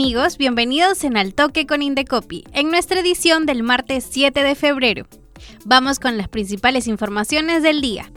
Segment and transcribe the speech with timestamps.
[0.00, 5.06] Amigos, bienvenidos en Al Toque con Indecopi, en nuestra edición del martes 7 de febrero.
[5.66, 8.10] Vamos con las principales informaciones del día.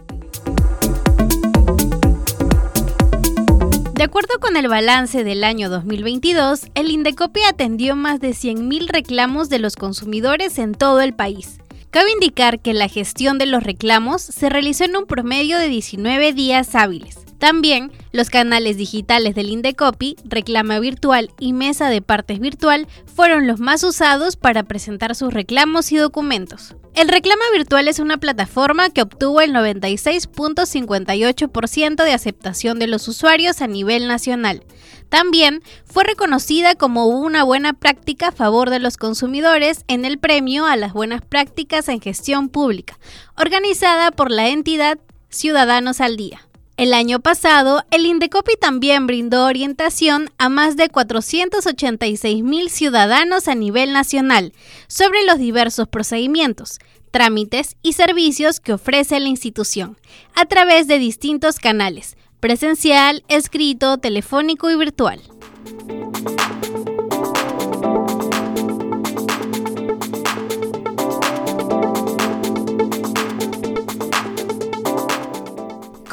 [3.95, 9.49] De acuerdo con el balance del año 2022, el Indecopi atendió más de 100.000 reclamos
[9.49, 11.57] de los consumidores en todo el país.
[11.91, 16.31] Cabe indicar que la gestión de los reclamos se realizó en un promedio de 19
[16.31, 17.22] días hábiles.
[17.43, 23.59] También, los canales digitales del Indecopi, Reclama Virtual y Mesa de Partes Virtual fueron los
[23.59, 26.77] más usados para presentar sus reclamos y documentos.
[26.95, 33.61] El Reclama Virtual es una plataforma que obtuvo el 96.58% de aceptación de los usuarios
[33.61, 34.63] a nivel nacional.
[35.09, 40.65] También fue reconocida como una buena práctica a favor de los consumidores en el premio
[40.65, 42.97] a las buenas prácticas en gestión pública,
[43.35, 46.47] organizada por la entidad Ciudadanos al Día.
[46.83, 53.55] El año pasado, el Indecopi también brindó orientación a más de 486 mil ciudadanos a
[53.55, 54.51] nivel nacional
[54.87, 59.97] sobre los diversos procedimientos, trámites y servicios que ofrece la institución,
[60.35, 65.21] a través de distintos canales, presencial, escrito, telefónico y virtual.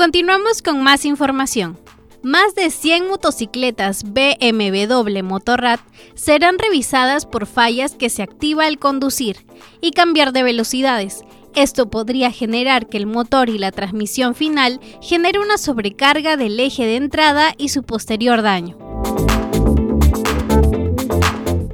[0.00, 1.78] Continuamos con más información.
[2.22, 5.78] Más de 100 motocicletas BMW Motorrad
[6.14, 9.44] serán revisadas por fallas que se activa al conducir
[9.82, 11.20] y cambiar de velocidades.
[11.54, 16.86] Esto podría generar que el motor y la transmisión final genere una sobrecarga del eje
[16.86, 18.78] de entrada y su posterior daño.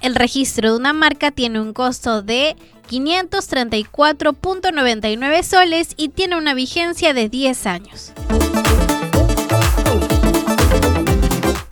[0.00, 2.56] El registro de una marca tiene un costo de
[2.90, 8.12] 534.99 soles y tiene una vigencia de 10 años.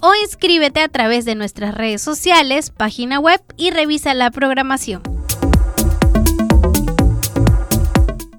[0.00, 5.02] o inscríbete a través de nuestras redes sociales, página web y revisa la programación.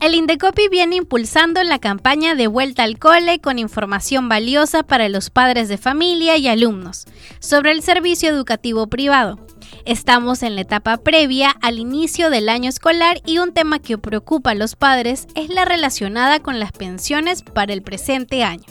[0.05, 5.31] El Indecopi viene impulsando la campaña de vuelta al cole con información valiosa para los
[5.31, 7.05] padres de familia y alumnos
[7.39, 9.39] sobre el servicio educativo privado.
[9.85, 14.51] Estamos en la etapa previa al inicio del año escolar y un tema que preocupa
[14.51, 18.65] a los padres es la relacionada con las pensiones para el presente año.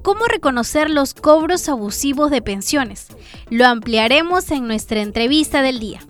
[0.00, 3.08] ¿Cómo reconocer los cobros abusivos de pensiones?
[3.50, 6.00] Lo ampliaremos en nuestra entrevista del día.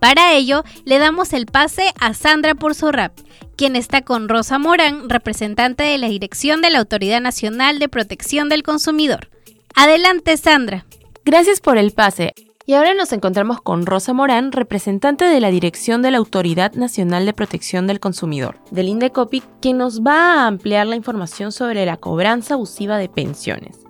[0.00, 3.16] Para ello, le damos el pase a Sandra Porzorrap,
[3.56, 8.48] quien está con Rosa Morán, representante de la Dirección de la Autoridad Nacional de Protección
[8.48, 9.30] del Consumidor.
[9.76, 10.86] Adelante, Sandra.
[11.24, 12.34] Gracias por el pase.
[12.66, 17.24] Y ahora nos encontramos con Rosa Morán, representante de la Dirección de la Autoridad Nacional
[17.24, 21.96] de Protección del Consumidor, del INDECOPI, quien nos va a ampliar la información sobre la
[21.96, 23.80] cobranza abusiva de pensiones.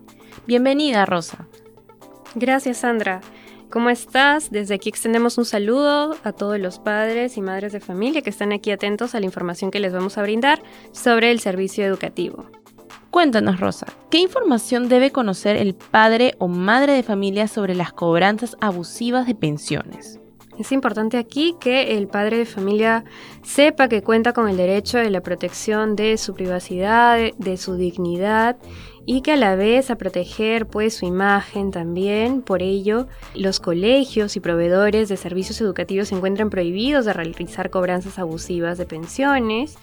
[0.47, 1.49] Bienvenida, Rosa.
[2.37, 3.21] Gracias, Sandra.
[3.71, 4.51] ¿Cómo estás?
[4.51, 8.53] Desde aquí extendemos un saludo a todos los padres y madres de familia que están
[8.53, 10.63] aquí atentos a la información que les vamos a brindar
[10.93, 12.47] sobre el servicio educativo.
[13.11, 18.57] Cuéntanos, Rosa, ¿qué información debe conocer el padre o madre de familia sobre las cobranzas
[18.61, 20.21] abusivas de pensiones?
[20.61, 23.05] Es importante aquí que el padre de familia
[23.43, 28.59] sepa que cuenta con el derecho de la protección de su privacidad, de su dignidad
[29.13, 32.43] y que a la vez a proteger pues su imagen también.
[32.43, 38.21] Por ello, los colegios y proveedores de servicios educativos se encuentran prohibidos de realizar cobranzas
[38.21, 39.77] abusivas de pensiones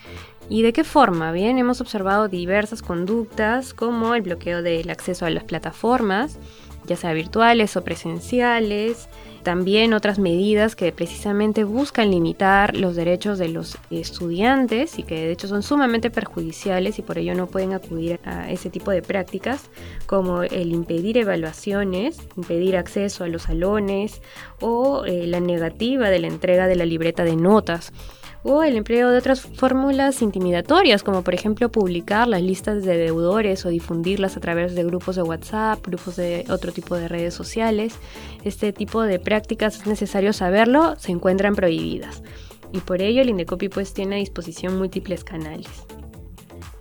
[0.50, 1.34] ¿Y de qué forma?
[1.34, 6.40] Bien, hemos observado diversas conductas como el bloqueo del acceso a las plataformas,
[6.86, 9.10] ya sea virtuales o presenciales,
[9.48, 15.32] también otras medidas que precisamente buscan limitar los derechos de los estudiantes y que de
[15.32, 19.70] hecho son sumamente perjudiciales y por ello no pueden acudir a ese tipo de prácticas,
[20.06, 24.22] como el impedir evaluaciones, impedir acceso a los salones
[24.60, 27.94] o eh, la negativa de la entrega de la libreta de notas
[28.48, 33.66] o el empleo de otras fórmulas intimidatorias, como por ejemplo publicar las listas de deudores
[33.66, 37.96] o difundirlas a través de grupos de WhatsApp, grupos de otro tipo de redes sociales.
[38.46, 42.24] Este tipo de prácticas es necesario saberlo, se encuentran prohibidas.
[42.72, 45.68] Y por ello el Indecopi pues tiene a disposición múltiples canales.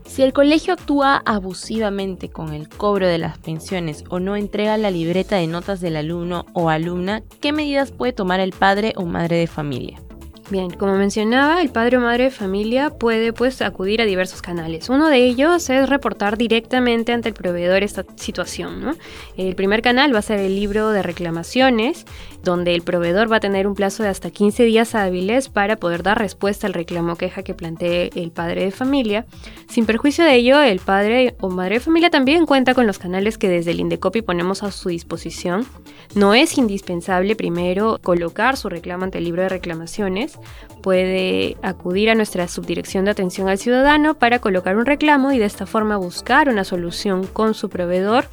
[0.04, 4.92] Si el colegio actúa abusivamente con el cobro de las pensiones o no entrega la
[4.92, 9.36] libreta de notas del alumno o alumna, ¿qué medidas puede tomar el padre o madre
[9.36, 10.05] de familia?
[10.48, 14.88] Bien, como mencionaba, el padre o madre de familia puede pues acudir a diversos canales.
[14.88, 18.96] Uno de ellos es reportar directamente ante el proveedor esta situación.
[19.36, 22.06] El primer canal va a ser el libro de reclamaciones,
[22.44, 26.04] donde el proveedor va a tener un plazo de hasta 15 días hábiles para poder
[26.04, 29.26] dar respuesta al reclamo o queja que plantee el padre de familia.
[29.68, 33.36] Sin perjuicio de ello, el padre o madre de familia también cuenta con los canales
[33.36, 35.66] que desde el Indecopi ponemos a su disposición.
[36.14, 40.35] No es indispensable primero colocar su reclamo ante el libro de reclamaciones
[40.82, 45.44] puede acudir a nuestra subdirección de atención al ciudadano para colocar un reclamo y de
[45.44, 48.26] esta forma buscar una solución con su proveedor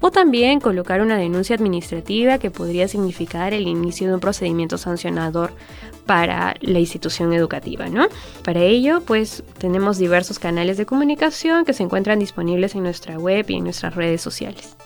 [0.00, 5.52] o también colocar una denuncia administrativa que podría significar el inicio de un procedimiento sancionador
[6.06, 8.06] para la institución educativa, ¿no?
[8.44, 13.46] Para ello, pues tenemos diversos canales de comunicación que se encuentran disponibles en nuestra web
[13.48, 14.76] y en nuestras redes sociales.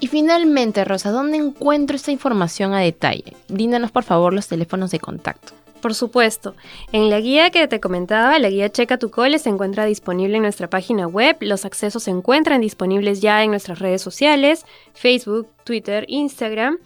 [0.00, 3.36] Y finalmente, Rosa, ¿dónde encuentro esta información a detalle?
[3.48, 5.59] Bríndanos por favor los teléfonos de contacto.
[5.80, 6.54] Por supuesto.
[6.92, 10.42] En la guía que te comentaba, la guía Checa tu Cole se encuentra disponible en
[10.42, 11.36] nuestra página web.
[11.40, 16.78] Los accesos se encuentran disponibles ya en nuestras redes sociales, Facebook, Twitter, Instagram.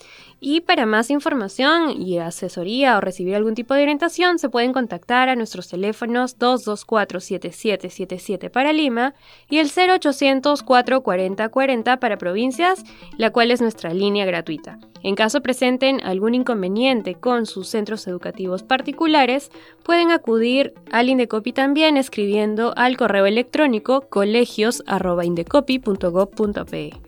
[0.46, 5.30] Y para más información y asesoría o recibir algún tipo de orientación, se pueden contactar
[5.30, 9.14] a nuestros teléfonos 224-7777 para Lima
[9.48, 12.84] y el 0800 440 40 para provincias,
[13.16, 14.78] la cual es nuestra línea gratuita.
[15.02, 19.50] En caso presenten algún inconveniente con sus centros educativos particulares,
[19.82, 27.03] pueden acudir al Indecopi también escribiendo al correo electrónico colegios.indecopi.gov.pe.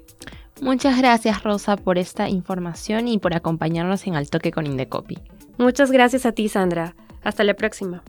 [0.63, 5.19] Muchas gracias Rosa por esta información y por acompañarnos en Al Toque con Indecopi.
[5.59, 6.95] Muchas gracias a ti Sandra.
[7.23, 8.03] Hasta la próxima.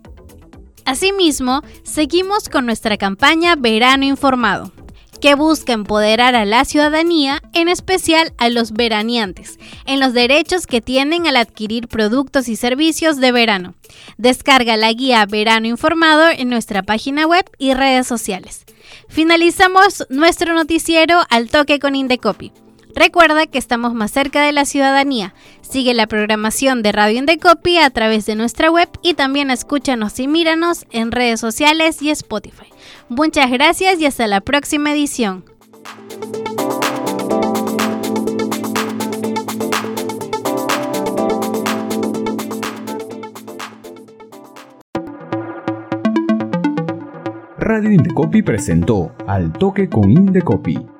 [0.85, 4.73] Asimismo, seguimos con nuestra campaña Verano Informado
[5.21, 10.81] que busca empoderar a la ciudadanía, en especial a los veraneantes, en los derechos que
[10.81, 13.75] tienen al adquirir productos y servicios de verano.
[14.17, 18.65] Descarga la guía Verano Informado en nuestra página web y redes sociales.
[19.09, 22.53] Finalizamos nuestro noticiero al toque con Indecopy.
[22.95, 25.35] Recuerda que estamos más cerca de la ciudadanía.
[25.61, 30.27] Sigue la programación de Radio Indecopy a través de nuestra web y también escúchanos y
[30.27, 32.67] míranos en redes sociales y Spotify.
[33.09, 35.45] Muchas gracias y hasta la próxima edición.
[47.59, 50.90] Radio Indecopy presentó Al Toque con Indecopy